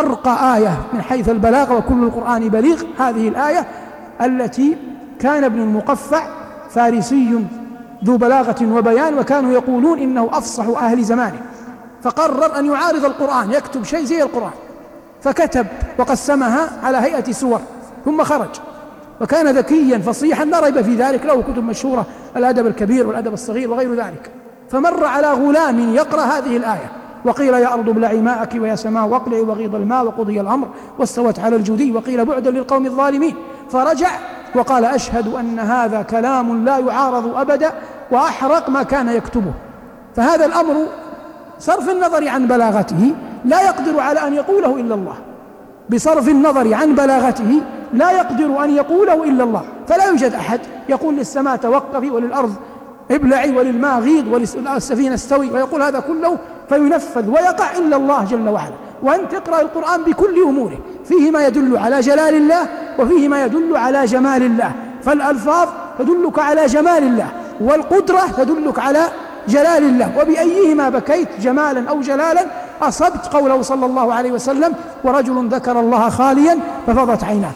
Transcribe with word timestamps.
أرقى 0.00 0.56
آية 0.56 0.78
من 0.92 1.02
حيث 1.02 1.28
البلاغة 1.28 1.76
وكل 1.76 2.02
القرآن 2.02 2.48
بليغ 2.48 2.82
هذه 2.98 3.28
الآية 3.28 3.66
التي 4.20 4.76
كان 5.20 5.44
ابن 5.44 5.60
المقفع 5.60 6.22
فارسي 6.70 7.44
ذو 8.04 8.16
بلاغة 8.16 8.76
وبيان 8.76 9.18
وكانوا 9.18 9.52
يقولون 9.52 9.98
إنه 9.98 10.28
أفصح 10.32 10.82
أهل 10.82 11.04
زمانه. 11.04 11.40
فقرر 12.02 12.58
أن 12.58 12.66
يعارض 12.66 13.04
القرآن 13.04 13.50
يكتب 13.50 13.84
شيء 13.84 14.04
زي 14.04 14.22
القرآن. 14.22 14.52
فكتب 15.22 15.66
وقسمها 15.98 16.68
على 16.82 16.98
هيئة 16.98 17.32
سور 17.32 17.60
ثم 18.04 18.24
خرج. 18.24 18.60
وكان 19.20 19.48
ذكيا 19.48 19.98
فصيحا 19.98 20.44
لا 20.44 20.60
ريب 20.60 20.82
في 20.82 20.94
ذلك 20.94 21.26
له 21.26 21.42
كتب 21.42 21.64
مشهورة 21.64 22.06
الأدب 22.36 22.66
الكبير 22.66 23.06
والأدب 23.06 23.32
الصغير 23.32 23.70
وغير 23.70 23.94
ذلك. 23.94 24.30
فمر 24.70 25.04
على 25.04 25.32
غلام 25.32 25.94
يقرأ 25.94 26.22
هذه 26.22 26.56
الآية. 26.56 26.99
وقيل 27.24 27.54
يا 27.54 27.74
أرض 27.74 27.88
ابلعي 27.88 28.20
ماءك 28.20 28.54
ويا 28.54 28.76
سماء 28.76 29.06
واقلعي 29.06 29.40
وغيض 29.40 29.74
الماء 29.74 30.04
وقضي 30.04 30.40
الأمر 30.40 30.68
واستوت 30.98 31.38
على 31.38 31.56
الجودي 31.56 31.92
وقيل 31.92 32.24
بعدا 32.24 32.50
للقوم 32.50 32.86
الظالمين. 32.86 33.34
فرجع 33.70 34.08
وقال 34.54 34.84
أشهد 34.84 35.34
أن 35.34 35.58
هذا 35.58 36.02
كلام 36.02 36.64
لا 36.64 36.78
يعارض 36.78 37.36
أبدا 37.36 37.72
وأحرق 38.10 38.68
ما 38.68 38.82
كان 38.82 39.08
يكتبه. 39.08 39.52
فهذا 40.16 40.46
الأمر 40.46 40.86
صرف 41.58 41.90
النظر 41.90 42.28
عن 42.28 42.46
بلاغته 42.46 43.14
لا 43.44 43.62
يقدر 43.62 44.00
على 44.00 44.26
أن 44.26 44.34
يقوله 44.34 44.76
إلا 44.76 44.94
الله. 44.94 45.14
بصرف 45.90 46.28
النظر 46.28 46.74
عن 46.74 46.94
بلاغته 46.94 47.60
لا 47.92 48.10
يقدر 48.10 48.64
أن 48.64 48.70
يقوله 48.70 49.24
إلا 49.24 49.44
الله. 49.44 49.62
فلا 49.88 50.04
يوجد 50.04 50.32
أحد 50.34 50.60
يقول 50.88 51.16
للسماء 51.16 51.56
توقفي 51.56 52.10
وللأرض 52.10 52.54
ابلعي 53.10 53.56
وللماء 53.56 54.00
غيض 54.00 54.26
وللسفينة 54.32 55.14
استوي. 55.14 55.50
ويقول 55.50 55.82
هذا 55.82 56.00
كله 56.00 56.38
فينفذ 56.68 57.28
ويقع 57.28 57.76
إلا 57.78 57.96
الله 57.96 58.24
جل 58.24 58.48
وعلا. 58.48 58.74
وأن 59.02 59.28
تقرأ 59.28 59.60
القرآن 59.60 60.02
بكل 60.02 60.42
أموره. 60.42 60.78
فيه 61.04 61.30
ما 61.30 61.46
يدل 61.46 61.76
على 61.76 62.00
جلال 62.00 62.34
الله 62.34 62.68
وفيه 62.98 63.28
ما 63.28 63.44
يدل 63.44 63.76
على 63.76 64.04
جمال 64.04 64.42
الله. 64.42 64.72
فالألفاظ 65.02 65.68
تدلك 65.98 66.38
على 66.38 66.66
جمال 66.66 67.02
الله 67.02 67.28
والقدرة 67.60 68.26
تدلك 68.36 68.78
على 68.78 69.02
جلال 69.48 69.82
الله. 69.84 70.12
وبأيهما 70.20 70.88
بكيت 70.88 71.28
جمالا 71.40 71.90
أو 71.90 72.00
جلالا 72.00 72.46
أصبت 72.82 73.26
قوله 73.32 73.62
صلى 73.62 73.86
الله 73.86 74.14
عليه 74.14 74.32
وسلم 74.32 74.74
ورجل 75.04 75.48
ذكر 75.48 75.80
الله 75.80 76.08
خاليا 76.08 76.58
ففضت 76.86 77.24
عيناه. 77.24 77.52